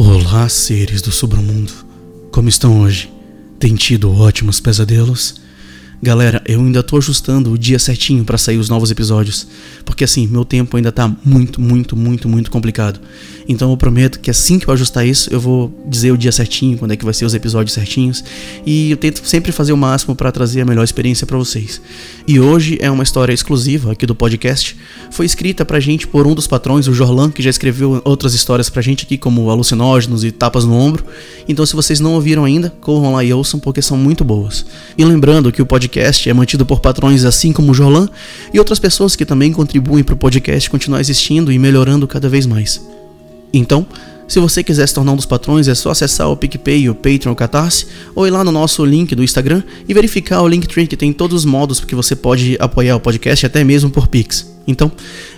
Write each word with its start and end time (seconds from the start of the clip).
Olá, 0.00 0.48
seres 0.48 1.02
do 1.02 1.10
submundo. 1.10 1.72
Como 2.30 2.48
estão 2.48 2.82
hoje? 2.82 3.12
Tem 3.58 3.74
tido 3.74 4.14
ótimos 4.14 4.60
pesadelos? 4.60 5.40
Galera, 6.00 6.40
eu 6.46 6.60
ainda 6.60 6.80
tô 6.80 6.96
ajustando 6.96 7.50
o 7.50 7.58
dia 7.58 7.76
certinho 7.76 8.24
para 8.24 8.38
sair 8.38 8.56
os 8.56 8.68
novos 8.68 8.88
episódios, 8.88 9.48
porque 9.84 10.04
assim, 10.04 10.28
meu 10.28 10.44
tempo 10.44 10.76
ainda 10.76 10.92
tá 10.92 11.12
muito, 11.24 11.60
muito, 11.60 11.96
muito, 11.96 12.28
muito 12.28 12.52
complicado. 12.52 13.00
Então 13.48 13.70
eu 13.70 13.76
prometo 13.76 14.20
que 14.20 14.30
assim 14.30 14.60
que 14.60 14.68
eu 14.68 14.74
ajustar 14.74 15.04
isso, 15.04 15.28
eu 15.32 15.40
vou 15.40 15.74
dizer 15.88 16.12
o 16.12 16.16
dia 16.16 16.30
certinho, 16.30 16.78
quando 16.78 16.92
é 16.92 16.96
que 16.96 17.04
vai 17.04 17.12
ser 17.12 17.24
os 17.24 17.34
episódios 17.34 17.72
certinhos, 17.72 18.22
e 18.64 18.92
eu 18.92 18.96
tento 18.96 19.26
sempre 19.26 19.50
fazer 19.50 19.72
o 19.72 19.76
máximo 19.76 20.14
para 20.14 20.30
trazer 20.30 20.60
a 20.60 20.64
melhor 20.64 20.84
experiência 20.84 21.26
para 21.26 21.36
vocês. 21.36 21.80
E 22.28 22.38
hoje 22.38 22.78
é 22.80 22.88
uma 22.88 23.02
história 23.02 23.32
exclusiva 23.32 23.90
aqui 23.90 24.06
do 24.06 24.14
podcast. 24.14 24.76
Foi 25.10 25.26
escrita 25.26 25.64
pra 25.64 25.80
gente 25.80 26.06
por 26.06 26.28
um 26.28 26.34
dos 26.34 26.46
patrões, 26.46 26.86
o 26.86 26.94
Jorlan, 26.94 27.30
que 27.30 27.42
já 27.42 27.50
escreveu 27.50 28.00
outras 28.04 28.34
histórias 28.34 28.70
pra 28.70 28.82
gente 28.82 29.04
aqui, 29.04 29.18
como 29.18 29.50
alucinógenos 29.50 30.22
e 30.22 30.30
tapas 30.30 30.64
no 30.64 30.74
ombro. 30.74 31.04
Então, 31.48 31.66
se 31.66 31.74
vocês 31.74 31.98
não 31.98 32.12
ouviram 32.12 32.44
ainda, 32.44 32.70
corram 32.80 33.14
lá 33.14 33.24
e 33.24 33.32
ouçam, 33.32 33.58
porque 33.58 33.82
são 33.82 33.96
muito 33.96 34.22
boas. 34.22 34.64
E 34.96 35.04
lembrando 35.04 35.50
que 35.50 35.62
o 35.62 35.66
podcast 35.66 35.87
é 35.96 36.32
mantido 36.32 36.66
por 36.66 36.80
patrões 36.80 37.24
assim 37.24 37.52
como 37.52 37.70
o 37.70 37.74
Jorlan 37.74 38.08
e 38.52 38.58
outras 38.58 38.78
pessoas 38.78 39.14
que 39.14 39.24
também 39.24 39.52
contribuem 39.52 40.02
para 40.02 40.14
o 40.14 40.18
podcast 40.18 40.68
continuar 40.68 41.00
existindo 41.00 41.52
e 41.52 41.58
melhorando 41.58 42.06
cada 42.06 42.28
vez 42.28 42.46
mais. 42.46 42.80
Então, 43.52 43.86
se 44.28 44.38
você 44.38 44.62
quiser 44.62 44.86
se 44.86 44.92
tornar 44.92 45.12
um 45.12 45.16
dos 45.16 45.24
patrões, 45.24 45.68
é 45.68 45.74
só 45.74 45.90
acessar 45.90 46.28
o 46.28 46.36
PicPay, 46.36 46.90
o 46.90 46.94
Patreon, 46.94 47.32
o 47.32 47.36
Catarse, 47.36 47.86
ou 48.14 48.26
ir 48.26 48.30
lá 48.30 48.44
no 48.44 48.52
nosso 48.52 48.84
link 48.84 49.14
do 49.14 49.24
Instagram 49.24 49.62
e 49.88 49.94
verificar 49.94 50.42
o 50.42 50.48
Linktree 50.48 50.86
que 50.86 50.98
tem 50.98 51.14
todos 51.14 51.38
os 51.38 51.44
modos 51.46 51.80
que 51.80 51.94
você 51.94 52.14
pode 52.14 52.54
apoiar 52.60 52.96
o 52.96 53.00
podcast, 53.00 53.46
até 53.46 53.64
mesmo 53.64 53.88
por 53.88 54.06
Pix. 54.06 54.46
Então, 54.66 54.92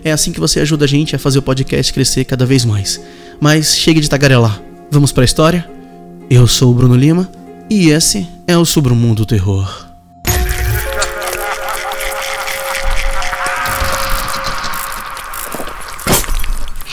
é 0.04 0.10
assim 0.10 0.32
que 0.32 0.40
você 0.40 0.58
ajuda 0.58 0.86
a 0.86 0.88
gente 0.88 1.14
a 1.14 1.20
fazer 1.20 1.38
o 1.38 1.42
podcast 1.42 1.92
crescer 1.92 2.24
cada 2.24 2.44
vez 2.44 2.64
mais. 2.64 3.00
Mas 3.40 3.76
chegue 3.76 4.00
de 4.00 4.10
tagarelar. 4.10 4.60
Vamos 4.90 5.12
para 5.12 5.22
a 5.22 5.24
história? 5.24 5.70
Eu 6.28 6.48
sou 6.48 6.72
o 6.72 6.74
Bruno 6.74 6.96
Lima 6.96 7.30
e 7.70 7.90
esse 7.90 8.26
é 8.44 8.58
o 8.58 8.64
Submundo 8.64 9.24
Terror. 9.24 9.89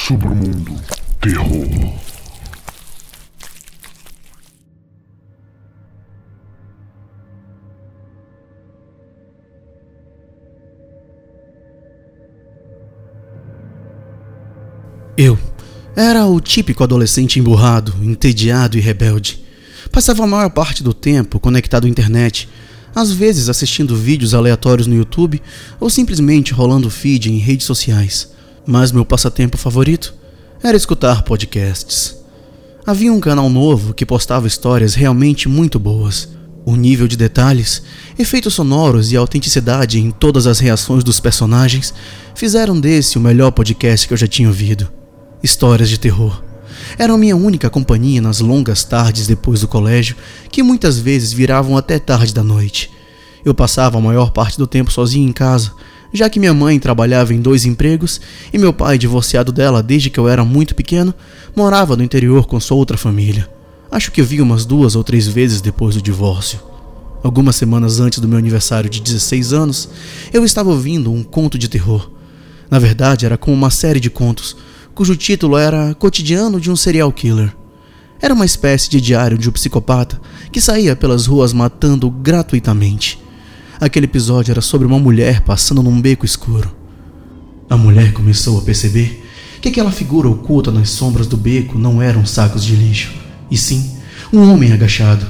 Submundo 0.08 0.74
Terror. 1.20 1.68
Eu 15.18 15.38
era 15.94 16.26
o 16.26 16.40
típico 16.40 16.86
adolescente 16.86 17.38
emburrado, 17.38 17.94
entediado 18.02 18.78
e 18.78 18.80
rebelde. 18.80 19.44
Passava 19.92 20.24
a 20.24 20.28
maior 20.28 20.50
parte 20.52 20.82
do 20.82 20.94
tempo 20.94 21.38
conectado 21.38 21.86
à 21.86 21.90
internet, 21.90 22.48
às 22.96 23.12
vezes 23.12 23.50
assistindo 23.50 23.94
vídeos 23.94 24.34
aleatórios 24.34 24.88
no 24.88 24.96
YouTube 24.96 25.42
ou 25.82 25.90
simplesmente 25.90 26.54
rolando 26.54 26.90
feed 26.90 27.30
em 27.30 27.40
redes 27.40 27.66
sociais. 27.66 28.37
Mas 28.68 28.92
meu 28.92 29.06
passatempo 29.06 29.58
favorito 29.58 30.14
era 30.62 30.76
escutar 30.76 31.24
podcasts. 31.24 32.18
Havia 32.86 33.14
um 33.14 33.20
canal 33.22 33.50
novo 33.50 33.94
que 33.94 34.06
postava 34.06 34.46
histórias 34.46 34.94
realmente 34.94 35.48
muito 35.48 35.80
boas. 35.80 36.28
O 36.66 36.76
nível 36.76 37.08
de 37.08 37.16
detalhes, 37.16 37.82
efeitos 38.20 38.56
sonoros 38.56 39.14
e 39.14 39.16
autenticidade 39.16 40.00
em 40.00 40.12
todas 40.12 40.46
as 40.46 40.60
reações 40.60 41.02
dos 41.02 41.18
personagens 41.18 41.94
fizeram 42.36 42.78
desse 42.78 43.18
o 43.18 43.22
melhor 43.22 43.52
podcast 43.52 44.06
que 44.06 44.14
eu 44.14 44.18
já 44.18 44.28
tinha 44.28 44.50
ouvido. 44.50 44.92
Histórias 45.42 45.88
de 45.88 45.98
terror. 45.98 46.44
Eram 46.98 47.18
minha 47.18 47.38
única 47.38 47.70
companhia 47.70 48.22
nas 48.22 48.42
longas 48.42 48.84
tardes 48.84 49.28
depois 49.28 49.62
do 49.62 49.68
colégio, 49.70 50.18
que 50.52 50.62
muitas 50.62 51.00
vezes 51.00 51.32
viravam 51.32 51.78
até 51.78 52.00
tarde 52.00 52.34
da 52.34 52.44
noite. 52.44 52.92
Eu 53.46 53.54
passava 53.54 53.98
a 53.98 54.02
maior 54.02 54.32
parte 54.32 54.58
do 54.58 54.68
tempo 54.68 54.92
sozinho 54.92 55.30
em 55.30 55.32
casa, 55.32 55.72
já 56.18 56.30
que 56.30 56.40
minha 56.40 56.54
mãe 56.54 56.80
trabalhava 56.80 57.34
em 57.34 57.40
dois 57.40 57.66
empregos 57.66 58.20
e 58.52 58.58
meu 58.58 58.74
pai, 58.74 58.98
divorciado 58.98 59.52
dela 59.52 59.82
desde 59.82 60.10
que 60.10 60.20
eu 60.20 60.28
era 60.28 60.44
muito 60.44 60.76
pequeno, 60.76 61.14
morava 61.56 61.96
no 61.96 62.04
interior 62.04 62.46
com 62.46 62.60
sua 62.60 62.76
outra 62.76 62.98
família. 62.98 63.50
Acho 63.90 64.12
que 64.12 64.20
eu 64.20 64.26
vi 64.26 64.42
umas 64.42 64.66
duas 64.66 64.96
ou 64.96 65.04
três 65.04 65.28
vezes 65.28 65.62
depois 65.62 65.96
do 65.96 66.02
divórcio. 66.02 66.60
Algumas 67.24 67.56
semanas 67.56 68.00
antes 68.00 68.20
do 68.20 68.28
meu 68.28 68.38
aniversário 68.38 68.90
de 68.90 69.00
16 69.00 69.54
anos, 69.54 69.90
eu 70.34 70.44
estava 70.44 70.70
ouvindo 70.70 71.12
um 71.12 71.24
conto 71.24 71.58
de 71.58 71.68
terror. 71.68 72.10
Na 72.70 72.80
verdade, 72.80 73.26
era 73.26 73.38
como 73.38 73.56
uma 73.56 73.70
série 73.70 74.00
de 74.00 74.10
contos, 74.10 74.58
cujo 74.94 75.16
título 75.16 75.58
era 75.58 75.96
Cotidiano 75.96 76.60
de 76.60 76.70
um 76.70 76.76
Serial 76.76 77.12
Killer. 77.12 77.56
Era 78.22 78.34
uma 78.34 78.46
espécie 78.46 78.90
de 78.90 79.00
diário 79.00 79.38
de 79.38 79.48
um 79.48 79.52
psicopata 79.52 80.20
que 80.52 80.60
saía 80.60 80.96
pelas 80.96 81.28
ruas 81.28 81.54
matando 81.54 82.10
gratuitamente. 82.10 83.20
Aquele 83.80 84.06
episódio 84.06 84.52
era 84.52 84.62
sobre 84.62 84.88
uma 84.88 84.98
mulher 84.98 85.42
passando 85.42 85.84
num 85.84 86.02
beco 86.02 86.26
escuro. 86.26 86.76
A 87.70 87.78
mulher 87.78 88.12
começou 88.12 88.58
a 88.58 88.64
perceber 88.64 89.24
que 89.62 89.70
aquela 89.70 89.92
figura 89.92 90.28
oculta 90.28 90.72
nas 90.72 90.90
sombras 90.90 91.28
do 91.28 91.38
beco 91.38 91.78
não 91.78 92.02
eram 92.02 92.26
sacos 92.26 92.66
de 92.66 92.76
lixo, 92.76 93.14
e 93.52 93.58
sim 93.58 93.92
um 94.34 94.52
homem 94.52 94.74
agachado. 94.74 95.28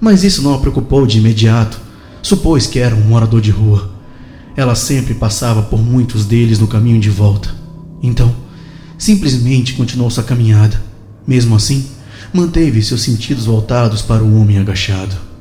Mas 0.00 0.24
isso 0.24 0.40
não 0.40 0.54
a 0.54 0.58
preocupou 0.58 1.06
de 1.06 1.18
imediato. 1.18 1.78
Supôs 2.22 2.66
que 2.66 2.78
era 2.78 2.94
um 2.94 3.00
morador 3.02 3.42
de 3.42 3.50
rua. 3.50 3.90
Ela 4.56 4.74
sempre 4.74 5.12
passava 5.12 5.62
por 5.62 5.80
muitos 5.82 6.24
deles 6.24 6.58
no 6.58 6.66
caminho 6.66 6.98
de 6.98 7.10
volta. 7.10 7.54
Então, 8.02 8.34
simplesmente 8.96 9.74
continuou 9.74 10.10
sua 10.10 10.24
caminhada. 10.24 10.82
Mesmo 11.26 11.54
assim, 11.54 11.86
manteve 12.32 12.82
seus 12.82 13.02
sentidos 13.02 13.44
voltados 13.44 14.00
para 14.00 14.24
o 14.24 14.40
homem 14.40 14.58
agachado. 14.58 15.31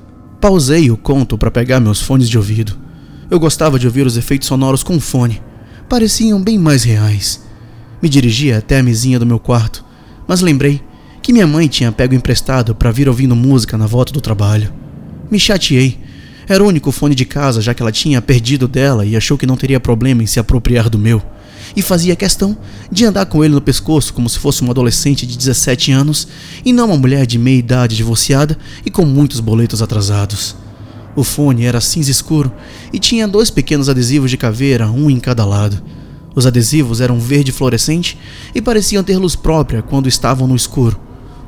Pausei 0.42 0.90
o 0.90 0.98
conto 0.98 1.38
para 1.38 1.52
pegar 1.52 1.80
meus 1.80 2.02
fones 2.02 2.28
de 2.28 2.36
ouvido. 2.36 2.76
Eu 3.30 3.40
gostava 3.40 3.78
de 3.78 3.86
ouvir 3.86 4.08
os 4.08 4.18
efeitos 4.18 4.48
sonoros 4.48 4.82
com 4.82 5.00
fone. 5.00 5.40
Pareciam 5.88 6.42
bem 6.42 6.58
mais 6.58 6.84
reais. 6.84 7.44
Me 8.02 8.10
dirigi 8.10 8.52
até 8.52 8.80
a 8.80 8.84
mesinha 8.84 9.20
do 9.20 9.26
meu 9.26 9.38
quarto, 9.38 9.86
mas 10.28 10.42
lembrei 10.42 10.82
que 11.22 11.32
minha 11.32 11.46
mãe 11.46 11.68
tinha 11.68 11.92
pego 11.92 12.16
emprestado 12.16 12.74
para 12.74 12.90
vir 12.90 13.08
ouvindo 13.08 13.36
música 13.36 13.78
na 13.78 13.86
volta 13.86 14.12
do 14.12 14.20
trabalho. 14.20 14.74
Me 15.30 15.40
chateei. 15.40 16.00
Era 16.48 16.64
o 16.64 16.68
único 16.68 16.92
fone 16.92 17.14
de 17.14 17.24
casa, 17.24 17.62
já 17.62 17.76
que 17.76 17.84
ela 17.84 17.92
tinha 17.92 18.20
perdido 18.20 18.68
dela 18.68 19.06
e 19.06 19.16
achou 19.16 19.38
que 19.38 19.46
não 19.46 19.56
teria 19.56 19.80
problema 19.80 20.24
em 20.24 20.28
se 20.28 20.40
apropriar 20.40 20.90
do 20.90 20.98
meu 20.98 21.22
e 21.76 21.82
fazia 21.82 22.16
questão 22.16 22.58
de 22.92 23.06
andar 23.06 23.26
com 23.26 23.44
ele 23.44 23.54
no 23.54 23.62
pescoço 23.62 24.14
como 24.14 24.30
se 24.30 24.40
fosse 24.40 24.62
uma 24.62 24.72
adolescente 24.72 25.26
de 25.26 25.38
17 25.38 25.92
anos 25.92 26.28
e 26.66 26.74
não 26.74 26.86
uma 26.88 26.98
mulher 26.98 27.26
de 27.26 27.38
meia 27.38 27.58
idade 27.58 27.96
divorciada 27.96 28.58
e 28.86 28.92
com 28.92 29.06
muitos 29.06 29.40
boletos 29.40 29.82
atrasados. 29.82 30.56
O 31.16 31.24
fone 31.24 31.66
era 31.66 31.82
cinza 31.82 32.10
escuro 32.10 32.52
e 32.94 33.00
tinha 33.00 33.28
dois 33.28 33.50
pequenos 33.50 33.90
adesivos 33.90 34.32
de 34.32 34.38
caveira, 34.38 34.90
um 34.90 35.10
em 35.10 35.20
cada 35.20 35.46
lado. 35.46 35.82
Os 36.34 36.46
adesivos 36.46 37.02
eram 37.02 37.20
verde 37.20 37.52
fluorescente 37.52 38.18
e 38.56 38.62
pareciam 38.62 39.04
ter 39.04 39.18
luz 39.18 39.36
própria 39.36 39.82
quando 39.82 40.08
estavam 40.08 40.48
no 40.48 40.56
escuro. 40.56 41.00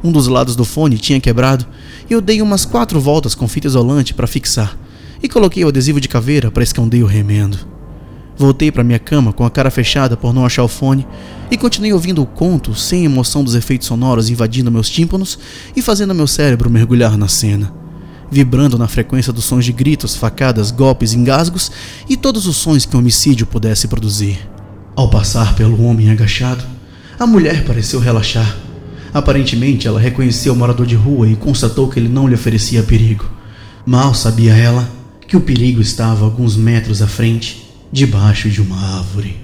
Um 0.03 0.11
dos 0.11 0.27
lados 0.27 0.55
do 0.55 0.65
fone 0.65 0.97
tinha 0.97 1.21
quebrado 1.21 1.65
e 2.09 2.13
eu 2.13 2.19
dei 2.19 2.41
umas 2.41 2.65
quatro 2.65 2.99
voltas 2.99 3.33
com 3.33 3.47
fita 3.47 3.67
isolante 3.67 4.13
para 4.13 4.27
fixar 4.27 4.77
e 5.21 5.29
coloquei 5.29 5.63
o 5.63 5.69
adesivo 5.69 6.01
de 6.01 6.09
caveira 6.09 6.51
para 6.51 6.63
esconder 6.63 7.01
o 7.01 7.07
remendo. 7.07 7.72
Voltei 8.37 8.71
para 8.71 8.83
minha 8.83 8.99
cama 8.99 9.31
com 9.31 9.45
a 9.45 9.51
cara 9.51 9.69
fechada 9.69 10.17
por 10.17 10.33
não 10.33 10.45
achar 10.45 10.63
o 10.63 10.67
fone 10.67 11.05
e 11.51 11.57
continuei 11.57 11.93
ouvindo 11.93 12.21
o 12.21 12.25
conto 12.25 12.73
sem 12.73 13.05
emoção 13.05 13.43
dos 13.43 13.53
efeitos 13.53 13.87
sonoros 13.87 14.29
invadindo 14.29 14.71
meus 14.71 14.89
tímpanos 14.89 15.37
e 15.75 15.81
fazendo 15.81 16.15
meu 16.15 16.25
cérebro 16.25 16.69
mergulhar 16.69 17.15
na 17.15 17.27
cena, 17.27 17.71
vibrando 18.31 18.77
na 18.77 18.87
frequência 18.87 19.31
dos 19.31 19.45
sons 19.45 19.63
de 19.63 19.71
gritos, 19.71 20.15
facadas, 20.15 20.71
golpes, 20.71 21.13
engasgos 21.13 21.71
e 22.09 22.17
todos 22.17 22.47
os 22.47 22.57
sons 22.57 22.85
que 22.85 22.95
um 22.95 22.99
homicídio 22.99 23.45
pudesse 23.45 23.87
produzir. 23.87 24.39
Ao 24.95 25.09
passar 25.09 25.55
pelo 25.55 25.83
homem 25.83 26.09
agachado, 26.09 26.63
a 27.19 27.27
mulher 27.27 27.63
pareceu 27.65 27.99
relaxar. 27.99 28.57
Aparentemente, 29.13 29.87
ela 29.87 29.99
reconheceu 29.99 30.53
o 30.53 30.55
morador 30.55 30.87
de 30.87 30.95
rua 30.95 31.29
e 31.29 31.35
constatou 31.35 31.87
que 31.87 31.99
ele 31.99 32.09
não 32.09 32.27
lhe 32.27 32.33
oferecia 32.33 32.81
perigo. 32.81 33.29
Mal 33.85 34.15
sabia 34.15 34.55
ela 34.55 34.89
que 35.27 35.37
o 35.37 35.41
perigo 35.41 35.79
estava 35.79 36.25
alguns 36.25 36.55
metros 36.55 37.01
à 37.01 37.07
frente 37.07 37.62
debaixo 37.93 38.49
de 38.49 38.59
uma 38.59 38.97
árvore. 38.97 39.37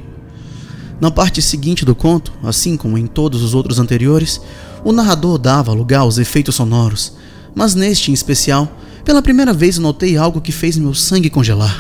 Na 1.00 1.12
parte 1.12 1.40
seguinte 1.40 1.86
do 1.86 1.94
conto, 1.94 2.34
assim 2.44 2.76
como 2.76 2.98
em 2.98 3.06
todos 3.06 3.44
os 3.44 3.54
outros 3.54 3.78
anteriores, 3.78 4.42
o 4.84 4.92
narrador 4.92 5.38
dava 5.38 5.72
lugar 5.72 6.00
aos 6.00 6.18
efeitos 6.18 6.56
sonoros, 6.56 7.14
mas 7.54 7.76
neste 7.76 8.10
em 8.10 8.14
especial, 8.14 8.76
pela 9.06 9.22
primeira 9.22 9.54
vez 9.54 9.78
notei 9.78 10.18
algo 10.18 10.42
que 10.42 10.52
fez 10.52 10.78
meu 10.78 10.96
sangue 10.96 11.30
congelar. 11.30 11.78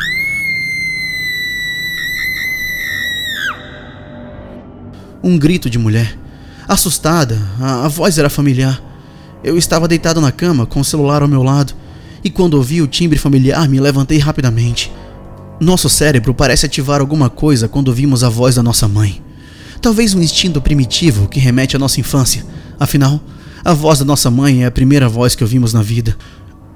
Um 5.24 5.40
grito 5.40 5.72
de 5.72 5.80
mulher. 5.80 6.18
Assustada, 6.68 7.42
a, 7.60 7.86
a 7.86 7.88
voz 7.88 8.18
era 8.20 8.30
familiar. 8.30 8.80
Eu 9.44 9.58
estava 9.58 9.88
deitado 9.88 10.22
na 10.22 10.32
cama 10.32 10.68
com 10.68 10.82
o 10.82 10.86
celular 10.86 11.24
ao 11.24 11.28
meu 11.28 11.42
lado, 11.42 11.74
e 12.24 12.30
quando 12.30 12.54
ouvi 12.54 12.80
o 12.80 12.88
timbre 12.88 13.18
familiar, 13.18 13.68
me 13.68 13.80
levantei 13.80 14.20
rapidamente. 14.20 14.92
Nosso 15.60 15.90
cérebro 15.90 16.34
parece 16.34 16.66
ativar 16.66 17.02
alguma 17.02 17.30
coisa 17.30 17.68
quando 17.68 17.90
ouvimos 17.90 18.24
a 18.24 18.30
voz 18.30 18.56
da 18.56 18.64
nossa 18.64 18.88
mãe. 18.88 19.22
Talvez 19.82 20.14
um 20.14 20.22
instinto 20.22 20.62
primitivo 20.62 21.28
que 21.28 21.40
remete 21.40 21.76
à 21.76 21.80
nossa 21.80 22.00
infância. 22.00 22.46
Afinal, 22.80 23.22
A 23.64 23.74
voz 23.74 24.00
da 24.00 24.06
nossa 24.06 24.32
mãe 24.32 24.64
é 24.64 24.68
a 24.68 24.72
primeira 24.72 25.10
voz 25.10 25.36
que 25.36 25.44
ouvimos 25.44 25.74
na 25.74 25.82
vida. 25.82 26.18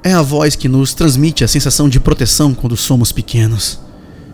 É 0.03 0.13
a 0.13 0.21
voz 0.21 0.55
que 0.55 0.67
nos 0.67 0.93
transmite 0.93 1.43
a 1.43 1.47
sensação 1.47 1.87
de 1.87 1.99
proteção 1.99 2.53
quando 2.53 2.75
somos 2.75 3.11
pequenos. 3.11 3.79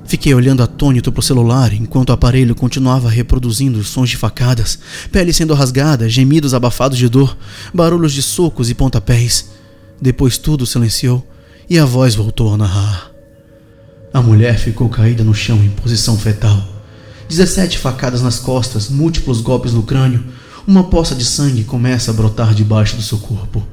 Fiquei 0.06 0.34
olhando 0.34 0.63
atônito 0.63 1.12
para 1.12 1.19
o 1.19 1.24
celular 1.24 1.72
enquanto 1.72 2.10
o 2.10 2.13
aparelho 2.13 2.56
continuava 2.56 3.07
reproduzindo 3.07 3.84
sons 3.84 4.10
de 4.10 4.18
facadas, 4.18 4.80
pele 5.12 5.31
sendo 5.31 5.54
rasgada, 5.54 6.10
gemidos 6.10 6.56
abafados 6.56 6.98
de 6.98 7.07
dor, 7.07 7.38
barulhos 7.72 8.13
de 8.13 8.24
socos 8.24 8.72
e 8.72 8.74
pontapés. 8.74 9.51
Depois 10.01 10.40
tudo 10.40 10.66
silenciou 10.66 11.25
e 11.69 11.78
a 11.78 11.86
voz 11.86 12.16
voltou 12.16 12.51
a 12.51 12.57
narrar. 12.57 13.12
A 14.13 14.21
mulher 14.21 14.57
ficou 14.57 14.89
caída 14.89 15.23
no 15.23 15.33
chão 15.33 15.63
em 15.63 15.69
posição 15.69 16.17
fetal. 16.17 16.67
17 17.27 17.77
facadas 17.77 18.21
nas 18.21 18.39
costas, 18.39 18.89
múltiplos 18.89 19.39
golpes 19.39 19.73
no 19.73 19.83
crânio, 19.83 20.23
uma 20.65 20.85
poça 20.85 21.13
de 21.13 21.23
sangue 21.23 21.63
começa 21.63 22.11
a 22.11 22.13
brotar 22.13 22.53
debaixo 22.53 22.95
do 22.95 23.03
seu 23.03 23.19
corpo. 23.19 23.65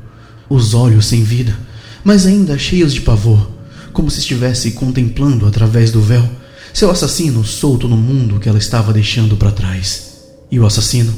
Os 0.48 0.74
olhos 0.74 1.06
sem 1.06 1.22
vida, 1.22 1.56
mas 2.04 2.26
ainda 2.26 2.58
cheios 2.58 2.92
de 2.92 3.00
pavor, 3.00 3.50
como 3.92 4.10
se 4.10 4.18
estivesse 4.18 4.72
contemplando 4.72 5.46
através 5.46 5.90
do 5.90 6.00
véu 6.00 6.28
seu 6.76 6.90
assassino 6.90 7.42
solto 7.42 7.88
no 7.88 7.96
mundo 7.96 8.38
que 8.38 8.50
ela 8.50 8.58
estava 8.58 8.92
deixando 8.92 9.34
para 9.34 9.50
trás. 9.50 10.12
E 10.50 10.60
o 10.60 10.66
assassino 10.66 11.10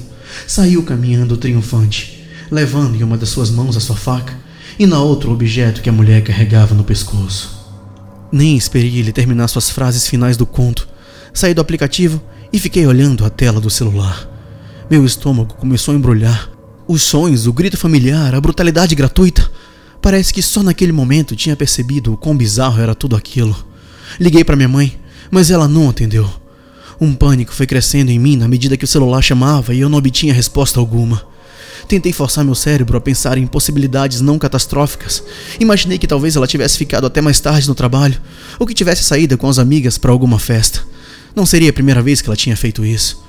saiu 0.47 0.85
caminhando 0.85 1.37
triunfante, 1.37 2.29
levando 2.49 2.95
em 2.95 3.03
uma 3.03 3.19
das 3.19 3.31
suas 3.31 3.51
mãos 3.51 3.77
a 3.77 3.81
sua 3.81 3.97
faca 3.97 4.39
e 4.79 4.87
na 4.87 5.01
outra 5.01 5.29
o 5.29 5.33
objeto 5.33 5.83
que 5.83 5.89
a 5.89 5.93
mulher 5.93 6.23
carregava 6.23 6.77
no 6.77 6.85
pescoço. 6.85 7.58
Nem 8.31 8.57
esperei 8.57 8.99
ele 8.99 9.13
terminar 9.13 9.49
suas 9.49 9.71
frases 9.71 10.07
finais 10.07 10.37
do 10.37 10.45
conto. 10.45 10.89
Saí 11.33 11.55
do 11.55 11.61
aplicativo 11.61 12.23
e 12.53 12.59
fiquei 12.59 12.87
olhando 12.87 13.25
a 13.25 13.31
tela 13.31 13.61
do 13.61 13.71
celular. 13.71 14.29
Meu 14.91 15.05
estômago 15.05 15.55
começou 15.55 15.93
a 15.93 15.97
embrulhar. 15.97 16.51
Os 16.87 17.03
sonhos, 17.03 17.47
o 17.47 17.53
grito 17.53 17.77
familiar, 17.77 18.35
a 18.35 18.41
brutalidade 18.41 18.95
gratuita. 18.95 19.51
Parece 20.01 20.33
que 20.33 20.43
só 20.43 20.63
naquele 20.63 20.93
momento 20.93 21.37
tinha 21.37 21.57
percebido 21.57 22.13
o 22.13 22.17
quão 22.17 22.37
bizarro 22.37 22.81
era 22.81 22.95
tudo 22.95 23.17
aquilo. 23.17 23.57
Liguei 24.19 24.45
para 24.45 24.57
minha 24.57 24.69
mãe, 24.69 24.99
mas 25.31 25.51
ela 25.51 25.69
não 25.69 25.91
atendeu. 25.91 26.29
Um 27.01 27.15
pânico 27.15 27.53
foi 27.53 27.67
crescendo 27.67 28.11
em 28.11 28.19
mim 28.19 28.37
na 28.37 28.49
medida 28.49 28.77
que 28.77 28.85
o 28.85 28.89
celular 28.89 29.23
chamava 29.23 29.75
e 29.75 29.81
eu 29.81 29.89
não 29.89 29.99
obtinha 29.99 30.35
resposta 30.35 30.81
alguma. 30.81 31.23
Tentei 31.89 32.13
forçar 32.13 32.45
meu 32.45 32.55
cérebro 32.55 32.99
a 32.99 33.01
pensar 33.01 33.39
em 33.39 33.47
possibilidades 33.47 34.21
não 34.21 34.39
catastróficas. 34.39 35.23
Imaginei 35.59 35.97
que 35.97 36.07
talvez 36.07 36.37
ela 36.37 36.47
tivesse 36.47 36.77
ficado 36.77 37.07
até 37.07 37.23
mais 37.23 37.41
tarde 37.41 37.67
no 37.67 37.75
trabalho, 37.75 38.21
ou 38.59 38.67
que 38.67 38.75
tivesse 38.75 39.03
saído 39.03 39.39
com 39.39 39.49
as 39.49 39.59
amigas 39.59 39.97
para 39.97 40.13
alguma 40.13 40.39
festa. 40.39 40.83
Não 41.35 41.47
seria 41.47 41.71
a 41.71 41.73
primeira 41.73 42.03
vez 42.03 42.21
que 42.21 42.29
ela 42.29 42.37
tinha 42.37 42.55
feito 42.55 42.85
isso. 42.85 43.25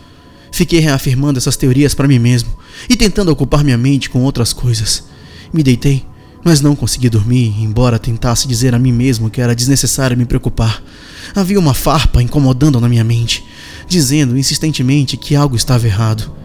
Fiquei 0.51 0.81
reafirmando 0.81 1.39
essas 1.39 1.56
teorias 1.56 1.94
para 1.94 2.07
mim 2.07 2.19
mesmo 2.19 2.50
e 2.89 2.97
tentando 2.97 3.31
ocupar 3.31 3.63
minha 3.63 3.77
mente 3.77 4.09
com 4.09 4.23
outras 4.23 4.51
coisas. 4.51 5.06
Me 5.53 5.63
deitei, 5.63 6.06
mas 6.44 6.59
não 6.59 6.75
consegui 6.75 7.07
dormir, 7.07 7.56
embora 7.61 7.97
tentasse 7.97 8.45
dizer 8.45 8.75
a 8.75 8.79
mim 8.79 8.91
mesmo 8.91 9.29
que 9.29 9.39
era 9.39 9.56
desnecessário 9.56 10.17
me 10.17 10.25
preocupar. 10.25 10.83
Havia 11.33 11.59
uma 11.59 11.73
farpa 11.73 12.21
incomodando 12.21 12.81
na 12.81 12.89
minha 12.89 13.06
mente, 13.06 13.41
dizendo 13.88 14.38
insistentemente 14.38 15.15
que 15.15 15.33
algo 15.33 15.56
estava 15.56 15.88
errado. 15.88 16.38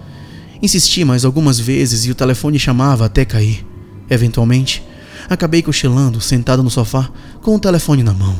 Insisti 0.64 1.04
mais 1.04 1.26
algumas 1.26 1.60
vezes 1.60 2.06
e 2.06 2.10
o 2.10 2.14
telefone 2.14 2.58
chamava 2.58 3.04
até 3.04 3.22
cair. 3.22 3.66
Eventualmente, 4.08 4.82
acabei 5.28 5.60
cochilando, 5.60 6.22
sentado 6.22 6.62
no 6.62 6.70
sofá, 6.70 7.10
com 7.42 7.54
o 7.54 7.58
telefone 7.58 8.02
na 8.02 8.14
mão. 8.14 8.34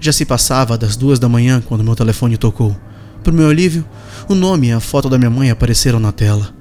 Já 0.00 0.12
se 0.12 0.24
passava 0.24 0.76
das 0.76 0.96
duas 0.96 1.20
da 1.20 1.28
manhã 1.28 1.62
quando 1.64 1.84
meu 1.84 1.94
telefone 1.94 2.36
tocou. 2.36 2.76
Por 3.22 3.32
meu 3.32 3.48
alívio, 3.48 3.84
o 4.28 4.34
nome 4.34 4.66
e 4.66 4.72
a 4.72 4.80
foto 4.80 5.08
da 5.08 5.18
minha 5.18 5.30
mãe 5.30 5.50
apareceram 5.50 6.00
na 6.00 6.10
tela. 6.10 6.52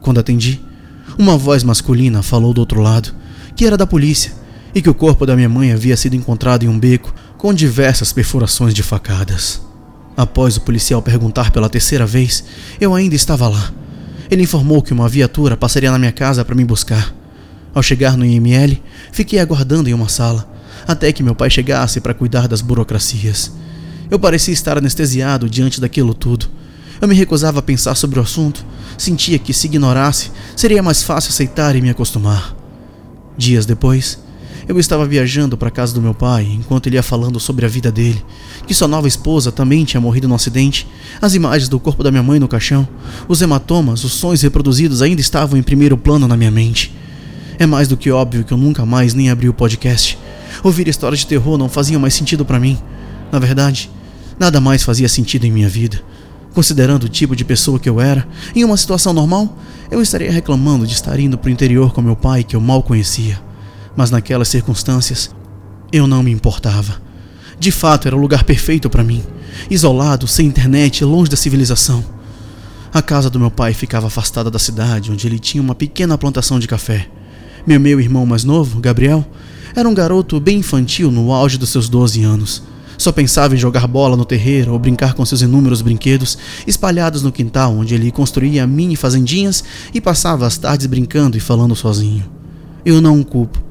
Quando 0.00 0.20
atendi, 0.20 0.60
uma 1.18 1.36
voz 1.36 1.64
masculina 1.64 2.22
falou 2.22 2.54
do 2.54 2.60
outro 2.60 2.80
lado 2.80 3.12
que 3.56 3.66
era 3.66 3.76
da 3.76 3.88
polícia 3.88 4.32
e 4.72 4.80
que 4.80 4.88
o 4.88 4.94
corpo 4.94 5.26
da 5.26 5.34
minha 5.34 5.48
mãe 5.48 5.72
havia 5.72 5.96
sido 5.96 6.14
encontrado 6.14 6.62
em 6.62 6.68
um 6.68 6.78
beco 6.78 7.12
com 7.36 7.52
diversas 7.52 8.12
perfurações 8.12 8.72
de 8.72 8.84
facadas. 8.84 9.65
Após 10.16 10.56
o 10.56 10.62
policial 10.62 11.02
perguntar 11.02 11.50
pela 11.50 11.68
terceira 11.68 12.06
vez, 12.06 12.42
eu 12.80 12.94
ainda 12.94 13.14
estava 13.14 13.48
lá. 13.48 13.70
Ele 14.30 14.42
informou 14.42 14.80
que 14.82 14.92
uma 14.92 15.08
viatura 15.08 15.56
passaria 15.56 15.90
na 15.90 15.98
minha 15.98 16.12
casa 16.12 16.44
para 16.44 16.54
me 16.54 16.64
buscar. 16.64 17.14
Ao 17.74 17.82
chegar 17.82 18.16
no 18.16 18.24
IML, 18.24 18.82
fiquei 19.12 19.38
aguardando 19.38 19.90
em 19.90 19.92
uma 19.92 20.08
sala, 20.08 20.50
até 20.88 21.12
que 21.12 21.22
meu 21.22 21.34
pai 21.34 21.50
chegasse 21.50 22.00
para 22.00 22.14
cuidar 22.14 22.48
das 22.48 22.62
burocracias. 22.62 23.52
Eu 24.10 24.18
parecia 24.18 24.54
estar 24.54 24.78
anestesiado 24.78 25.50
diante 25.50 25.80
daquilo 25.80 26.14
tudo. 26.14 26.48
Eu 27.00 27.06
me 27.06 27.14
recusava 27.14 27.58
a 27.58 27.62
pensar 27.62 27.94
sobre 27.94 28.18
o 28.18 28.22
assunto, 28.22 28.64
sentia 28.96 29.38
que 29.38 29.52
se 29.52 29.66
ignorasse, 29.66 30.30
seria 30.56 30.82
mais 30.82 31.02
fácil 31.02 31.28
aceitar 31.28 31.76
e 31.76 31.82
me 31.82 31.90
acostumar. 31.90 32.56
Dias 33.36 33.66
depois, 33.66 34.18
eu 34.68 34.80
estava 34.80 35.06
viajando 35.06 35.56
para 35.56 35.70
casa 35.70 35.94
do 35.94 36.02
meu 36.02 36.12
pai 36.12 36.44
enquanto 36.58 36.88
ele 36.88 36.96
ia 36.96 37.02
falando 37.02 37.38
sobre 37.38 37.64
a 37.64 37.68
vida 37.68 37.92
dele, 37.92 38.24
que 38.66 38.74
sua 38.74 38.88
nova 38.88 39.06
esposa 39.06 39.52
também 39.52 39.84
tinha 39.84 40.00
morrido 40.00 40.26
no 40.26 40.34
acidente, 40.34 40.88
as 41.22 41.34
imagens 41.34 41.68
do 41.68 41.78
corpo 41.78 42.02
da 42.02 42.10
minha 42.10 42.22
mãe 42.22 42.40
no 42.40 42.48
caixão, 42.48 42.86
os 43.28 43.40
hematomas, 43.40 44.02
os 44.02 44.12
sonhos 44.12 44.42
reproduzidos 44.42 45.02
ainda 45.02 45.20
estavam 45.20 45.56
em 45.56 45.62
primeiro 45.62 45.96
plano 45.96 46.26
na 46.26 46.36
minha 46.36 46.50
mente. 46.50 46.92
É 47.58 47.64
mais 47.64 47.86
do 47.86 47.96
que 47.96 48.10
óbvio 48.10 48.42
que 48.42 48.52
eu 48.52 48.58
nunca 48.58 48.84
mais 48.84 49.14
nem 49.14 49.30
abri 49.30 49.48
o 49.48 49.54
podcast. 49.54 50.18
Ouvir 50.64 50.88
histórias 50.88 51.20
de 51.20 51.26
terror 51.28 51.56
não 51.56 51.68
fazia 51.68 51.98
mais 51.98 52.14
sentido 52.14 52.44
para 52.44 52.58
mim. 52.58 52.76
Na 53.30 53.38
verdade, 53.38 53.88
nada 54.38 54.60
mais 54.60 54.82
fazia 54.82 55.08
sentido 55.08 55.44
em 55.44 55.52
minha 55.52 55.68
vida. 55.68 56.02
Considerando 56.52 57.04
o 57.04 57.08
tipo 57.08 57.36
de 57.36 57.44
pessoa 57.44 57.78
que 57.78 57.88
eu 57.88 58.00
era, 58.00 58.26
em 58.54 58.64
uma 58.64 58.76
situação 58.76 59.12
normal, 59.12 59.56
eu 59.90 60.02
estaria 60.02 60.30
reclamando 60.30 60.86
de 60.86 60.94
estar 60.94 61.18
indo 61.20 61.38
para 61.38 61.48
o 61.48 61.52
interior 61.52 61.92
com 61.92 62.02
meu 62.02 62.16
pai 62.16 62.42
que 62.42 62.56
eu 62.56 62.60
mal 62.60 62.82
conhecia 62.82 63.45
mas 63.96 64.10
naquelas 64.10 64.48
circunstâncias 64.48 65.34
eu 65.92 66.06
não 66.06 66.22
me 66.22 66.30
importava. 66.30 67.00
De 67.58 67.70
fato, 67.70 68.06
era 68.06 68.16
o 68.16 68.20
lugar 68.20 68.44
perfeito 68.44 68.90
para 68.90 69.02
mim, 69.02 69.24
isolado, 69.70 70.26
sem 70.26 70.46
internet, 70.46 71.04
longe 71.04 71.30
da 71.30 71.36
civilização. 71.36 72.04
A 72.92 73.00
casa 73.00 73.30
do 73.30 73.40
meu 73.40 73.50
pai 73.50 73.72
ficava 73.72 74.06
afastada 74.06 74.50
da 74.50 74.58
cidade, 74.58 75.10
onde 75.10 75.26
ele 75.26 75.38
tinha 75.38 75.62
uma 75.62 75.74
pequena 75.74 76.18
plantação 76.18 76.58
de 76.58 76.68
café. 76.68 77.08
Meu 77.66 77.80
meu 77.80 78.00
irmão 78.00 78.26
mais 78.26 78.44
novo, 78.44 78.80
Gabriel, 78.80 79.26
era 79.74 79.88
um 79.88 79.94
garoto 79.94 80.38
bem 80.38 80.58
infantil 80.58 81.10
no 81.10 81.32
auge 81.32 81.58
dos 81.58 81.70
seus 81.70 81.88
12 81.88 82.22
anos. 82.22 82.62
Só 82.96 83.12
pensava 83.12 83.54
em 83.54 83.58
jogar 83.58 83.86
bola 83.86 84.16
no 84.16 84.24
terreiro 84.24 84.72
ou 84.72 84.78
brincar 84.78 85.12
com 85.14 85.24
seus 85.26 85.42
inúmeros 85.42 85.82
brinquedos 85.82 86.38
espalhados 86.66 87.22
no 87.22 87.30
quintal, 87.30 87.76
onde 87.76 87.94
ele 87.94 88.10
construía 88.10 88.66
mini 88.66 88.96
fazendinhas 88.96 89.62
e 89.92 90.00
passava 90.00 90.46
as 90.46 90.56
tardes 90.56 90.86
brincando 90.86 91.36
e 91.36 91.40
falando 91.40 91.76
sozinho. 91.76 92.24
Eu 92.84 93.00
não 93.00 93.20
o 93.20 93.24
culpo. 93.24 93.62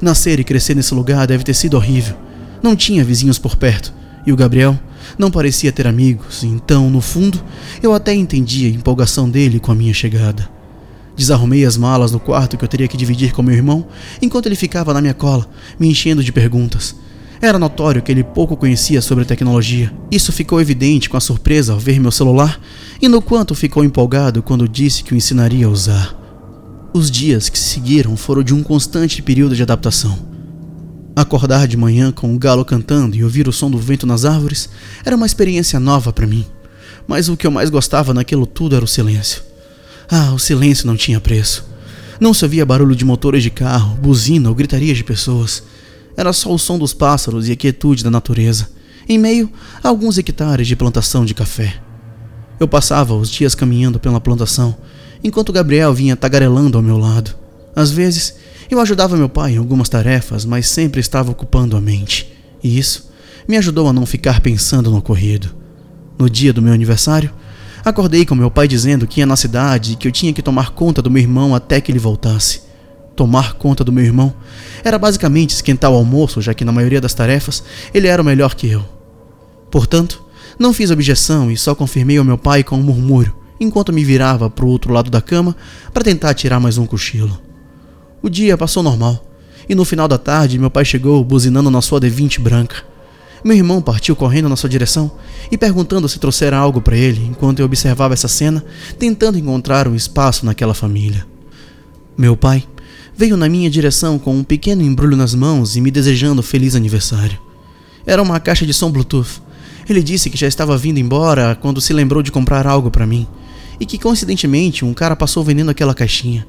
Nascer 0.00 0.40
e 0.40 0.44
crescer 0.44 0.74
nesse 0.74 0.94
lugar 0.94 1.26
deve 1.26 1.44
ter 1.44 1.54
sido 1.54 1.76
horrível. 1.76 2.16
Não 2.62 2.74
tinha 2.74 3.04
vizinhos 3.04 3.38
por 3.38 3.56
perto, 3.56 3.92
e 4.26 4.32
o 4.32 4.36
Gabriel 4.36 4.78
não 5.18 5.30
parecia 5.30 5.72
ter 5.72 5.86
amigos, 5.86 6.42
então, 6.42 6.88
no 6.90 7.00
fundo, 7.00 7.42
eu 7.82 7.92
até 7.92 8.14
entendia 8.14 8.68
a 8.68 8.72
empolgação 8.72 9.28
dele 9.28 9.60
com 9.60 9.70
a 9.70 9.74
minha 9.74 9.92
chegada. 9.92 10.48
Desarrumei 11.16 11.64
as 11.64 11.76
malas 11.76 12.10
no 12.10 12.18
quarto 12.18 12.56
que 12.56 12.64
eu 12.64 12.68
teria 12.68 12.88
que 12.88 12.96
dividir 12.96 13.32
com 13.32 13.42
meu 13.42 13.54
irmão, 13.54 13.86
enquanto 14.20 14.46
ele 14.46 14.56
ficava 14.56 14.92
na 14.92 15.00
minha 15.00 15.14
cola, 15.14 15.46
me 15.78 15.88
enchendo 15.88 16.24
de 16.24 16.32
perguntas. 16.32 16.96
Era 17.40 17.58
notório 17.58 18.02
que 18.02 18.10
ele 18.10 18.24
pouco 18.24 18.56
conhecia 18.56 19.02
sobre 19.02 19.24
tecnologia. 19.24 19.92
Isso 20.10 20.32
ficou 20.32 20.60
evidente 20.60 21.10
com 21.10 21.16
a 21.16 21.20
surpresa 21.20 21.72
ao 21.72 21.78
ver 21.78 22.00
meu 22.00 22.10
celular 22.10 22.58
e 23.00 23.06
no 23.06 23.20
quanto 23.20 23.54
ficou 23.54 23.84
empolgado 23.84 24.42
quando 24.42 24.68
disse 24.68 25.04
que 25.04 25.12
o 25.12 25.16
ensinaria 25.16 25.66
a 25.66 25.68
usar. 25.68 26.23
Os 26.96 27.10
dias 27.10 27.48
que 27.48 27.58
se 27.58 27.70
seguiram 27.70 28.16
foram 28.16 28.40
de 28.40 28.54
um 28.54 28.62
constante 28.62 29.20
período 29.20 29.56
de 29.56 29.64
adaptação. 29.64 30.16
Acordar 31.16 31.66
de 31.66 31.76
manhã 31.76 32.12
com 32.12 32.32
o 32.32 32.38
galo 32.38 32.64
cantando 32.64 33.16
e 33.16 33.24
ouvir 33.24 33.48
o 33.48 33.52
som 33.52 33.68
do 33.68 33.76
vento 33.76 34.06
nas 34.06 34.24
árvores 34.24 34.68
era 35.04 35.16
uma 35.16 35.26
experiência 35.26 35.80
nova 35.80 36.12
para 36.12 36.24
mim. 36.24 36.46
Mas 37.04 37.28
o 37.28 37.36
que 37.36 37.48
eu 37.48 37.50
mais 37.50 37.68
gostava 37.68 38.14
naquilo 38.14 38.46
tudo 38.46 38.76
era 38.76 38.84
o 38.84 38.88
silêncio. 38.88 39.42
Ah, 40.08 40.32
o 40.34 40.38
silêncio 40.38 40.86
não 40.86 40.96
tinha 40.96 41.20
preço. 41.20 41.68
Não 42.20 42.32
se 42.32 42.44
ouvia 42.44 42.64
barulho 42.64 42.94
de 42.94 43.04
motores 43.04 43.42
de 43.42 43.50
carro, 43.50 43.96
buzina 43.96 44.48
ou 44.48 44.54
gritaria 44.54 44.94
de 44.94 45.02
pessoas. 45.02 45.64
Era 46.16 46.32
só 46.32 46.54
o 46.54 46.58
som 46.60 46.78
dos 46.78 46.94
pássaros 46.94 47.48
e 47.48 47.52
a 47.52 47.56
quietude 47.56 48.04
da 48.04 48.10
natureza, 48.10 48.68
em 49.08 49.18
meio 49.18 49.50
a 49.82 49.88
alguns 49.88 50.16
hectares 50.16 50.68
de 50.68 50.76
plantação 50.76 51.24
de 51.24 51.34
café. 51.34 51.74
Eu 52.60 52.68
passava 52.68 53.14
os 53.14 53.28
dias 53.28 53.52
caminhando 53.52 53.98
pela 53.98 54.20
plantação 54.20 54.76
enquanto 55.24 55.52
Gabriel 55.52 55.94
vinha 55.94 56.14
tagarelando 56.14 56.76
ao 56.76 56.84
meu 56.84 56.98
lado. 56.98 57.34
Às 57.74 57.90
vezes, 57.90 58.34
eu 58.70 58.78
ajudava 58.78 59.16
meu 59.16 59.28
pai 59.28 59.54
em 59.54 59.56
algumas 59.56 59.88
tarefas, 59.88 60.44
mas 60.44 60.68
sempre 60.68 61.00
estava 61.00 61.32
ocupando 61.32 61.76
a 61.76 61.80
mente, 61.80 62.30
e 62.62 62.78
isso 62.78 63.10
me 63.48 63.56
ajudou 63.56 63.88
a 63.88 63.92
não 63.92 64.06
ficar 64.06 64.40
pensando 64.40 64.90
no 64.90 64.98
ocorrido. 64.98 65.54
No 66.18 66.30
dia 66.30 66.52
do 66.52 66.62
meu 66.62 66.72
aniversário, 66.72 67.30
acordei 67.84 68.24
com 68.24 68.34
meu 68.34 68.50
pai 68.50 68.68
dizendo 68.68 69.06
que 69.06 69.20
ia 69.20 69.26
na 69.26 69.36
cidade 69.36 69.92
e 69.92 69.96
que 69.96 70.06
eu 70.06 70.12
tinha 70.12 70.32
que 70.32 70.42
tomar 70.42 70.70
conta 70.70 71.02
do 71.02 71.10
meu 71.10 71.22
irmão 71.22 71.54
até 71.54 71.80
que 71.80 71.90
ele 71.90 71.98
voltasse. 71.98 72.62
Tomar 73.16 73.54
conta 73.54 73.84
do 73.84 73.92
meu 73.92 74.04
irmão 74.04 74.34
era 74.82 74.98
basicamente 74.98 75.50
esquentar 75.50 75.90
o 75.90 75.94
almoço, 75.94 76.40
já 76.40 76.54
que 76.54 76.64
na 76.64 76.72
maioria 76.72 77.00
das 77.00 77.14
tarefas 77.14 77.62
ele 77.92 78.08
era 78.08 78.20
o 78.20 78.24
melhor 78.24 78.54
que 78.54 78.68
eu. 78.68 78.84
Portanto, 79.70 80.22
não 80.58 80.72
fiz 80.72 80.90
objeção 80.90 81.50
e 81.50 81.56
só 81.56 81.74
confirmei 81.74 82.18
ao 82.18 82.24
meu 82.24 82.38
pai 82.38 82.62
com 82.64 82.76
um 82.76 82.82
murmúrio, 82.82 83.34
enquanto 83.64 83.92
me 83.92 84.04
virava 84.04 84.48
para 84.48 84.64
o 84.64 84.68
outro 84.68 84.92
lado 84.92 85.10
da 85.10 85.20
cama 85.20 85.56
para 85.92 86.04
tentar 86.04 86.34
tirar 86.34 86.60
mais 86.60 86.78
um 86.78 86.86
cochilo. 86.86 87.40
O 88.22 88.28
dia 88.28 88.56
passou 88.56 88.82
normal, 88.82 89.22
e 89.68 89.74
no 89.74 89.84
final 89.84 90.08
da 90.08 90.18
tarde 90.18 90.58
meu 90.58 90.70
pai 90.70 90.84
chegou 90.84 91.22
buzinando 91.24 91.70
na 91.70 91.82
sua 91.82 92.00
D20 92.00 92.40
branca. 92.40 92.76
Meu 93.44 93.54
irmão 93.54 93.82
partiu 93.82 94.16
correndo 94.16 94.48
na 94.48 94.56
sua 94.56 94.70
direção 94.70 95.10
e 95.50 95.58
perguntando 95.58 96.08
se 96.08 96.18
trouxera 96.18 96.56
algo 96.56 96.80
para 96.80 96.96
ele 96.96 97.26
enquanto 97.26 97.58
eu 97.58 97.66
observava 97.66 98.14
essa 98.14 98.28
cena, 98.28 98.64
tentando 98.98 99.38
encontrar 99.38 99.86
um 99.86 99.94
espaço 99.94 100.46
naquela 100.46 100.72
família. 100.72 101.26
Meu 102.16 102.36
pai 102.36 102.64
veio 103.14 103.36
na 103.36 103.48
minha 103.48 103.68
direção 103.68 104.18
com 104.18 104.34
um 104.34 104.42
pequeno 104.42 104.82
embrulho 104.82 105.16
nas 105.16 105.34
mãos 105.34 105.76
e 105.76 105.80
me 105.80 105.90
desejando 105.90 106.42
feliz 106.42 106.74
aniversário. 106.74 107.38
Era 108.06 108.22
uma 108.22 108.40
caixa 108.40 108.64
de 108.64 108.72
som 108.72 108.90
Bluetooth. 108.90 109.42
Ele 109.86 110.02
disse 110.02 110.30
que 110.30 110.38
já 110.38 110.48
estava 110.48 110.78
vindo 110.78 110.98
embora 110.98 111.54
quando 111.60 111.80
se 111.80 111.92
lembrou 111.92 112.22
de 112.22 112.32
comprar 112.32 112.66
algo 112.66 112.90
para 112.90 113.06
mim 113.06 113.28
e 113.78 113.86
que 113.86 113.98
coincidentemente 113.98 114.84
um 114.84 114.94
cara 114.94 115.16
passou 115.16 115.42
vendendo 115.42 115.70
aquela 115.70 115.94
caixinha. 115.94 116.46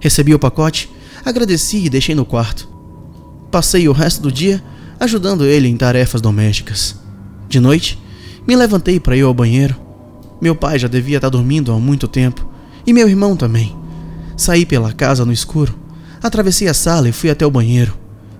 Recebi 0.00 0.34
o 0.34 0.38
pacote, 0.38 0.90
agradeci 1.24 1.84
e 1.84 1.90
deixei 1.90 2.14
no 2.14 2.24
quarto. 2.24 2.68
Passei 3.50 3.88
o 3.88 3.92
resto 3.92 4.22
do 4.22 4.30
dia 4.30 4.62
ajudando 5.00 5.44
ele 5.44 5.68
em 5.68 5.76
tarefas 5.76 6.20
domésticas. 6.20 6.96
De 7.48 7.60
noite, 7.60 7.98
me 8.46 8.56
levantei 8.56 8.98
para 8.98 9.16
ir 9.16 9.22
ao 9.22 9.34
banheiro. 9.34 9.76
Meu 10.40 10.54
pai 10.54 10.78
já 10.78 10.88
devia 10.88 11.18
estar 11.18 11.28
dormindo 11.28 11.72
há 11.72 11.78
muito 11.78 12.06
tempo, 12.06 12.48
e 12.86 12.92
meu 12.92 13.08
irmão 13.08 13.36
também. 13.36 13.76
Saí 14.36 14.64
pela 14.64 14.92
casa 14.92 15.24
no 15.24 15.32
escuro, 15.32 15.78
atravessei 16.22 16.68
a 16.68 16.74
sala 16.74 17.08
e 17.08 17.12
fui 17.12 17.30
até 17.30 17.44
o 17.44 17.50
banheiro. 17.50 17.96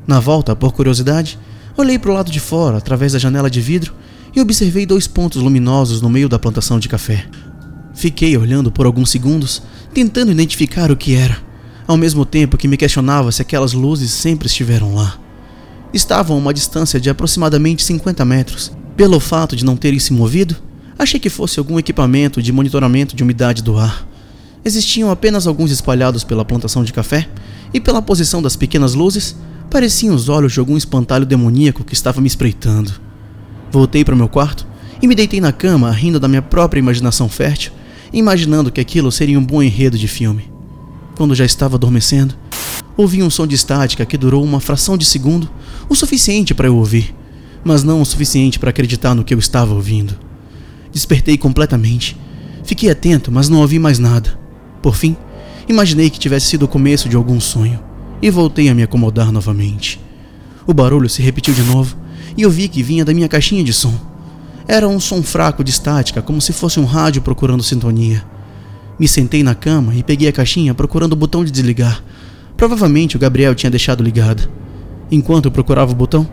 Na 0.06 0.20
volta, 0.20 0.54
por 0.54 0.72
curiosidade, 0.72 1.38
olhei 1.76 1.98
para 1.98 2.10
o 2.10 2.14
lado 2.14 2.30
de 2.30 2.40
fora, 2.40 2.78
através 2.78 3.12
da 3.12 3.18
janela 3.18 3.50
de 3.50 3.60
vidro, 3.60 3.94
e 4.34 4.40
observei 4.40 4.86
dois 4.86 5.06
pontos 5.06 5.42
luminosos 5.42 6.00
no 6.00 6.08
meio 6.08 6.28
da 6.28 6.38
plantação 6.38 6.78
de 6.78 6.88
café. 6.88 7.26
Fiquei 7.98 8.36
olhando 8.36 8.70
por 8.70 8.86
alguns 8.86 9.10
segundos, 9.10 9.60
tentando 9.92 10.30
identificar 10.30 10.90
o 10.90 10.96
que 10.96 11.14
era, 11.14 11.36
ao 11.86 11.96
mesmo 11.96 12.24
tempo 12.24 12.56
que 12.56 12.68
me 12.68 12.76
questionava 12.76 13.32
se 13.32 13.42
aquelas 13.42 13.72
luzes 13.72 14.12
sempre 14.12 14.46
estiveram 14.46 14.94
lá 14.94 15.18
estavam 15.92 16.36
a 16.36 16.38
uma 16.38 16.54
distância 16.54 17.00
de 17.00 17.08
aproximadamente 17.10 17.82
50 17.82 18.24
metros. 18.24 18.72
Pelo 18.96 19.18
fato 19.20 19.56
de 19.56 19.64
não 19.64 19.76
terem 19.76 19.98
se 19.98 20.12
movido, 20.12 20.56
achei 20.98 21.18
que 21.18 21.30
fosse 21.30 21.58
algum 21.58 21.78
equipamento 21.78 22.42
de 22.42 22.52
monitoramento 22.52 23.16
de 23.16 23.22
umidade 23.22 23.62
do 23.62 23.76
ar. 23.78 24.06
Existiam 24.64 25.10
apenas 25.10 25.46
alguns 25.46 25.70
espalhados 25.70 26.24
pela 26.24 26.44
plantação 26.44 26.84
de 26.84 26.92
café, 26.92 27.28
e 27.72 27.80
pela 27.80 28.00
posição 28.00 28.40
das 28.40 28.56
pequenas 28.56 28.94
luzes, 28.94 29.36
pareciam 29.70 30.14
os 30.14 30.28
olhos 30.28 30.52
de 30.52 30.60
algum 30.60 30.76
espantalho 30.76 31.26
demoníaco 31.26 31.84
que 31.84 31.94
estava 31.94 32.20
me 32.20 32.26
espreitando. 32.26 32.92
Voltei 33.70 34.04
para 34.04 34.16
meu 34.16 34.28
quarto 34.28 34.66
e 35.02 35.06
me 35.06 35.14
deitei 35.14 35.40
na 35.40 35.52
cama, 35.52 35.90
rindo 35.90 36.18
da 36.18 36.28
minha 36.28 36.42
própria 36.42 36.80
imaginação 36.80 37.28
fértil, 37.28 37.72
imaginando 38.12 38.70
que 38.70 38.80
aquilo 38.80 39.12
seria 39.12 39.38
um 39.38 39.44
bom 39.44 39.62
enredo 39.62 39.98
de 39.98 40.08
filme. 40.08 40.50
Quando 41.16 41.34
já 41.34 41.44
estava 41.44 41.76
adormecendo, 41.76 42.34
ouvi 42.96 43.22
um 43.22 43.30
som 43.30 43.46
de 43.46 43.54
estática 43.54 44.06
que 44.06 44.16
durou 44.16 44.42
uma 44.42 44.60
fração 44.60 44.96
de 44.96 45.04
segundo 45.04 45.48
o 45.88 45.94
suficiente 45.94 46.54
para 46.54 46.68
eu 46.68 46.76
ouvir, 46.76 47.14
mas 47.64 47.82
não 47.82 48.00
o 48.00 48.06
suficiente 48.06 48.58
para 48.58 48.70
acreditar 48.70 49.14
no 49.14 49.24
que 49.24 49.34
eu 49.34 49.38
estava 49.38 49.74
ouvindo. 49.74 50.18
Despertei 50.92 51.36
completamente. 51.36 52.16
Fiquei 52.64 52.90
atento, 52.90 53.30
mas 53.30 53.48
não 53.48 53.60
ouvi 53.60 53.78
mais 53.78 53.98
nada. 53.98 54.38
Por 54.82 54.94
fim, 54.94 55.16
imaginei 55.68 56.10
que 56.10 56.18
tivesse 56.18 56.46
sido 56.46 56.64
o 56.64 56.68
começo 56.68 57.08
de 57.08 57.16
algum 57.16 57.40
sonho 57.40 57.80
e 58.20 58.30
voltei 58.30 58.68
a 58.68 58.74
me 58.74 58.82
acomodar 58.82 59.32
novamente. 59.32 60.00
O 60.66 60.74
barulho 60.74 61.08
se 61.08 61.22
repetiu 61.22 61.54
de 61.54 61.62
novo 61.62 61.96
e 62.36 62.42
eu 62.42 62.50
vi 62.50 62.68
que 62.68 62.82
vinha 62.82 63.04
da 63.04 63.14
minha 63.14 63.28
caixinha 63.28 63.64
de 63.64 63.72
som. 63.72 63.94
Era 64.70 64.86
um 64.86 65.00
som 65.00 65.22
fraco 65.22 65.64
de 65.64 65.70
estática, 65.70 66.20
como 66.20 66.42
se 66.42 66.52
fosse 66.52 66.78
um 66.78 66.84
rádio 66.84 67.22
procurando 67.22 67.62
sintonia. 67.62 68.22
Me 68.98 69.08
sentei 69.08 69.42
na 69.42 69.54
cama 69.54 69.94
e 69.94 70.02
peguei 70.02 70.28
a 70.28 70.32
caixinha 70.32 70.74
procurando 70.74 71.14
o 71.14 71.16
botão 71.16 71.42
de 71.42 71.50
desligar. 71.50 72.04
Provavelmente 72.54 73.16
o 73.16 73.18
Gabriel 73.18 73.54
tinha 73.54 73.70
deixado 73.70 74.02
ligada. 74.02 74.46
Enquanto 75.10 75.46
eu 75.46 75.50
procurava 75.50 75.92
o 75.92 75.94
botão, 75.94 76.28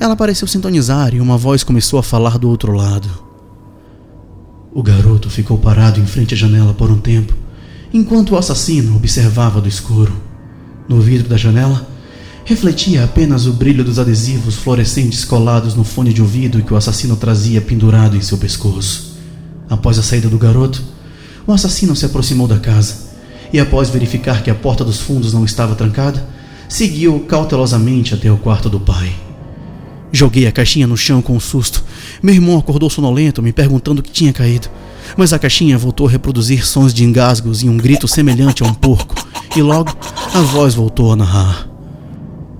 ela 0.00 0.16
pareceu 0.16 0.48
sintonizar 0.48 1.14
e 1.14 1.20
uma 1.20 1.38
voz 1.38 1.62
começou 1.62 2.00
a 2.00 2.02
falar 2.02 2.36
do 2.36 2.48
outro 2.48 2.72
lado. 2.72 3.08
O 4.72 4.82
garoto 4.82 5.30
ficou 5.30 5.56
parado 5.56 6.00
em 6.00 6.06
frente 6.06 6.34
à 6.34 6.36
janela 6.36 6.74
por 6.74 6.90
um 6.90 6.98
tempo, 6.98 7.32
enquanto 7.94 8.30
o 8.30 8.36
assassino 8.36 8.96
observava 8.96 9.60
do 9.60 9.68
escuro. 9.68 10.12
No 10.88 11.00
vidro 11.00 11.28
da 11.28 11.36
janela, 11.36 11.86
refletia 12.48 13.04
apenas 13.04 13.44
o 13.44 13.52
brilho 13.52 13.84
dos 13.84 13.98
adesivos 13.98 14.54
fluorescentes 14.54 15.22
colados 15.22 15.74
no 15.74 15.84
fone 15.84 16.14
de 16.14 16.22
ouvido 16.22 16.62
que 16.62 16.72
o 16.72 16.78
assassino 16.78 17.14
trazia 17.14 17.60
pendurado 17.60 18.16
em 18.16 18.22
seu 18.22 18.38
pescoço. 18.38 19.18
Após 19.68 19.98
a 19.98 20.02
saída 20.02 20.30
do 20.30 20.38
garoto, 20.38 20.82
o 21.46 21.52
assassino 21.52 21.94
se 21.94 22.06
aproximou 22.06 22.48
da 22.48 22.58
casa 22.58 23.08
e, 23.52 23.60
após 23.60 23.90
verificar 23.90 24.42
que 24.42 24.48
a 24.48 24.54
porta 24.54 24.82
dos 24.82 24.98
fundos 24.98 25.34
não 25.34 25.44
estava 25.44 25.74
trancada, 25.74 26.26
seguiu 26.70 27.20
cautelosamente 27.28 28.14
até 28.14 28.32
o 28.32 28.38
quarto 28.38 28.70
do 28.70 28.80
pai. 28.80 29.12
Joguei 30.10 30.46
a 30.46 30.52
caixinha 30.52 30.86
no 30.86 30.96
chão 30.96 31.20
com 31.20 31.36
um 31.36 31.40
susto. 31.40 31.84
Meu 32.22 32.34
irmão 32.34 32.58
acordou 32.58 32.88
sonolento, 32.88 33.42
me 33.42 33.52
perguntando 33.52 34.00
o 34.00 34.02
que 34.02 34.10
tinha 34.10 34.32
caído. 34.32 34.70
Mas 35.18 35.34
a 35.34 35.38
caixinha 35.38 35.76
voltou 35.76 36.06
a 36.06 36.10
reproduzir 36.10 36.66
sons 36.66 36.94
de 36.94 37.04
engasgos 37.04 37.62
e 37.62 37.68
um 37.68 37.76
grito 37.76 38.08
semelhante 38.08 38.62
a 38.62 38.66
um 38.66 38.72
porco, 38.72 39.14
e 39.54 39.60
logo 39.60 39.94
a 40.32 40.40
voz 40.40 40.74
voltou 40.74 41.12
a 41.12 41.16
narrar. 41.16 41.67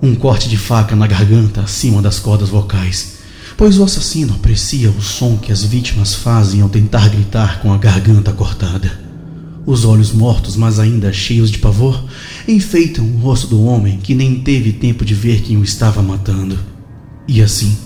Um 0.01 0.15
corte 0.15 0.47
de 0.47 0.57
faca 0.57 0.95
na 0.95 1.05
garganta 1.05 1.61
acima 1.61 2.01
das 2.01 2.19
cordas 2.19 2.49
vocais, 2.49 3.17
pois 3.57 3.77
o 3.77 3.83
assassino 3.83 4.33
aprecia 4.33 4.89
o 4.89 5.01
som 5.01 5.37
que 5.37 5.51
as 5.51 5.63
vítimas 5.63 6.15
fazem 6.15 6.61
ao 6.61 6.69
tentar 6.69 7.09
gritar 7.09 7.61
com 7.61 7.73
a 7.73 7.77
garganta 7.77 8.31
cortada. 8.31 8.91
Os 9.65 9.83
olhos 9.83 10.13
mortos, 10.13 10.55
mas 10.55 10.79
ainda 10.79 11.11
cheios 11.11 11.51
de 11.51 11.57
pavor, 11.57 12.05
enfeitam 12.47 13.05
o 13.05 13.17
rosto 13.17 13.47
do 13.47 13.63
homem 13.63 13.99
que 13.99 14.15
nem 14.15 14.39
teve 14.39 14.71
tempo 14.71 15.03
de 15.03 15.13
ver 15.13 15.41
quem 15.41 15.57
o 15.57 15.63
estava 15.63 16.01
matando. 16.01 16.57
E 17.27 17.41
assim, 17.41 17.77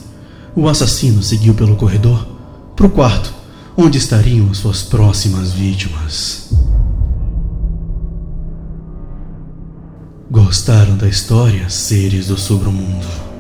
o 0.55 0.69
assassino 0.69 1.23
seguiu 1.23 1.55
pelo 1.55 1.75
corredor 1.75 2.27
para 2.75 2.85
o 2.85 2.89
quarto 2.91 3.33
onde 3.75 3.97
estariam 3.97 4.53
suas 4.53 4.83
próximas 4.83 5.51
vítimas. 5.51 6.62
Gostaram 10.33 10.97
da 10.97 11.07
história, 11.07 11.69
seres 11.69 12.25
do 12.25 12.35
submundo? 12.39 13.32